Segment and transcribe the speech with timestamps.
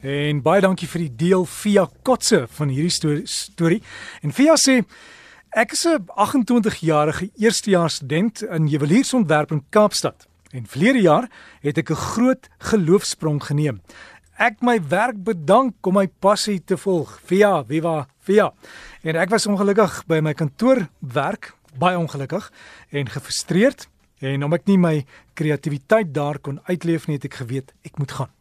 [0.00, 3.82] En baie dankie vir die deel via Kotse van hierdie storie.
[4.24, 4.78] En via sê
[5.52, 10.26] ek is 'n 28-jarige eerstejaars student in juweliersontwerp in Kaapstad.
[10.52, 11.28] En verlede jaar
[11.60, 13.82] het ek 'n groot geloofsprong geneem.
[14.38, 17.20] Ek my werk bedank om my passie te volg.
[17.24, 18.52] Via, viva, via.
[19.02, 22.50] En ek was ongelukkig by my kantoor werk, baie ongelukkig
[22.90, 23.88] en gefrustreerd
[24.20, 24.94] en omdat ek nie my
[25.38, 28.32] kreatiwiteit daar kon uitleef nie, het ek geweet ek moet gaan.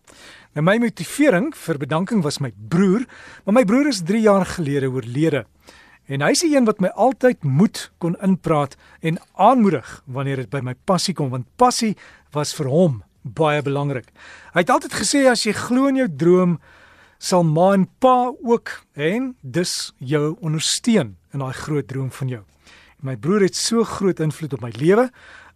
[0.57, 3.05] Nou my motivering vir bedanking was my broer,
[3.45, 5.45] maar my broer is 3 jaar gelede oorlede.
[6.09, 10.63] En hy's die een wat my altyd moed kon inpraat en aanmoedig wanneer dit by
[10.65, 11.93] my passie kom, want passie
[12.33, 14.09] was vir hom baie belangrik.
[14.55, 16.57] Hy het altyd gesê as jy glo in jou droom,
[17.19, 22.43] sal ma en pa ook en dus jou ondersteun in daai groot droom van jou.
[23.05, 25.09] My broer het so groot invloed op my lewe,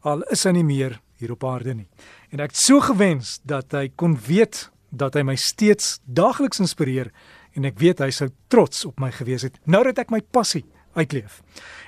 [0.07, 1.87] al is hy nie meer hier op aarde nie.
[2.31, 7.09] En ek het so gewens dat hy kon weet dat hy my steeds daagliks inspireer
[7.57, 10.63] en ek weet hy sou trots op my gewees het nou dat ek my passie
[10.97, 11.41] uitleef.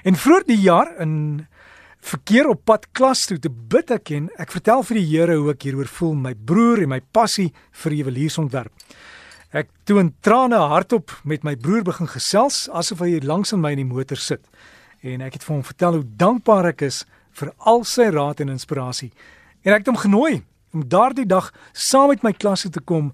[0.05, 1.45] En vroeër die jaar in
[2.05, 5.53] verkeer op pad klas toe te bid ek en ek vertel vir die Here hoe
[5.55, 7.51] ek hieroor voel my broer en my passie
[7.83, 8.73] vir juweliersontwerp.
[9.55, 13.71] Ek toe in trane hardop met my broer begin gesels asof hy langs in my
[13.73, 14.43] in die motor sit.
[15.05, 17.03] En ek het vir hom vertel hoe dankbaar ek is
[17.37, 19.11] vir al sy raad en inspirasie.
[19.61, 20.41] En ek het hom genooi
[20.73, 23.11] om daardie dag saam met my klasse te kom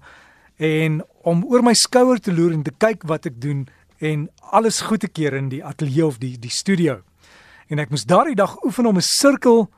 [0.56, 3.66] en om oor my skouer te loer en te kyk wat ek doen
[4.02, 4.26] en
[4.56, 7.02] alles goed te keer in die ateljee of die die studio.
[7.68, 9.68] En ek moes daardie dag oefen om 'n sirkel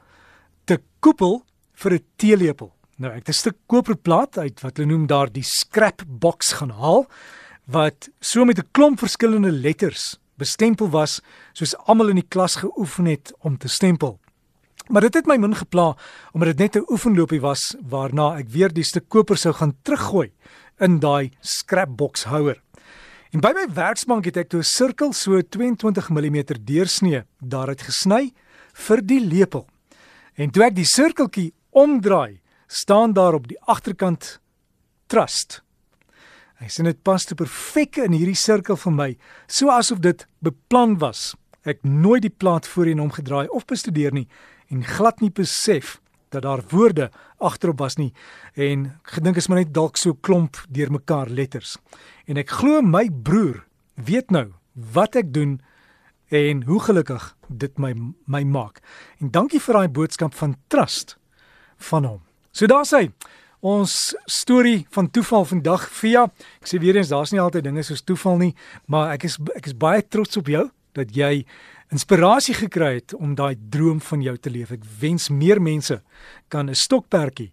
[0.67, 1.43] te koepel
[1.75, 2.73] vir 'n teelepel.
[2.99, 6.71] Nou ek het 'n stuk koperplaat uit wat hulle noem daar die scrap box gaan
[6.71, 7.07] haal
[7.67, 11.21] wat so met 'n klomp verskillende letters bestempel was
[11.53, 14.19] soos almal in die klas geoefen het om te stempel.
[14.89, 15.95] Maar dit het my min gepla
[16.33, 20.33] omdat dit net 'n oefenloopie was waarna ek weer die stuk koper sou gaan teruggooi
[20.79, 22.63] in daai scrapbox houer.
[23.31, 28.33] En by my werksbank het ek toe 'n sirkel so 22 mm deursnee daaruit gesny
[28.73, 29.67] vir die lepel.
[30.35, 34.41] En toe ek die sirkeltjie omdraai, staan daar op die agterkant
[35.07, 35.63] trust.
[36.65, 39.09] Hy sien dit pas te perfek in hierdie sirkel vir my,
[39.53, 41.35] so asof dit beplan was.
[41.69, 44.25] Ek nooit die plaat voorheen omgedraai of bestudeer nie
[44.73, 45.99] en glad nie besef
[46.33, 47.11] dat daar woorde
[47.45, 48.15] agterop was nie
[48.57, 51.77] en gedink is maar net dalk so klomp deurmekaar letters.
[52.25, 53.61] En ek glo my broer
[54.01, 54.47] weet nou
[54.97, 55.59] wat ek doen
[56.33, 57.93] en hoe gelukkig dit my
[58.25, 58.81] my maak.
[59.21, 61.19] En dankie vir daai boodskap van trust
[61.93, 62.23] van hom.
[62.57, 63.11] So daar sê
[63.65, 66.27] ons storie van toeval vandag via
[66.61, 68.53] ek sê weer eens daar's nie altyd dinge soos toeval nie,
[68.87, 71.47] maar ek is ek is baie trots op jou dat jy
[71.95, 74.73] inspirasie gekry het om daai droom van jou te leef.
[74.75, 76.03] Ek wens meer mense
[76.49, 77.53] kan 'n stokperdjie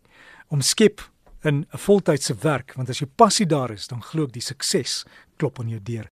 [0.52, 1.02] omskep
[1.44, 5.06] in 'n voltydse werk want as jou passie daar is, dan glo ek die sukses
[5.38, 6.12] klop aan jou deur.